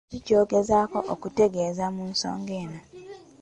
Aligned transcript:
Kiki 0.09 0.21
ky’ogezaako 0.25 0.99
okutegeeza 1.13 1.85
mu 1.95 2.03
nsonga 2.11 2.51
eno? 2.63 2.79